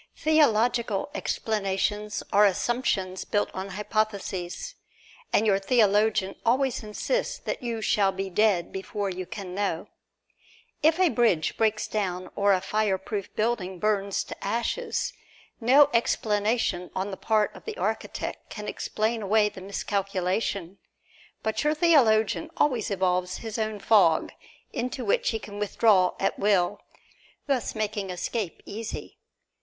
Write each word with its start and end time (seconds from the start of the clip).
Theological 0.17 1.11
explanations 1.13 2.23
are 2.33 2.43
assumptions 2.47 3.23
built 3.23 3.49
upon 3.49 3.69
hypotheses, 3.69 4.73
and 5.31 5.45
your 5.45 5.59
theologian 5.59 6.33
always 6.43 6.81
insists 6.81 7.37
that 7.37 7.61
you 7.61 7.83
shall 7.83 8.11
be 8.11 8.27
dead 8.27 8.71
before 8.71 9.11
you 9.11 9.27
can 9.27 9.53
know. 9.53 9.89
If 10.81 10.99
a 10.99 11.09
bridge 11.09 11.55
breaks 11.55 11.87
down 11.87 12.31
or 12.35 12.51
a 12.51 12.61
fireproof 12.61 13.35
building 13.35 13.77
burns 13.77 14.23
to 14.23 14.43
ashes, 14.43 15.13
no 15.59 15.87
explanation 15.93 16.89
on 16.95 17.11
the 17.11 17.15
part 17.15 17.53
of 17.55 17.65
the 17.65 17.77
architect 17.77 18.49
can 18.49 18.67
explain 18.67 19.21
away 19.21 19.49
the 19.49 19.61
miscalculation; 19.61 20.79
but 21.43 21.63
your 21.63 21.75
theologian 21.75 22.49
always 22.57 22.89
evolves 22.89 23.37
his 23.37 23.59
own 23.59 23.77
fog, 23.77 24.31
into 24.73 25.05
which 25.05 25.29
he 25.29 25.37
can 25.37 25.59
withdraw 25.59 26.15
at 26.19 26.39
will, 26.39 26.81
thus 27.45 27.75
making 27.75 28.09
escape 28.09 28.63
easy. 28.65 29.19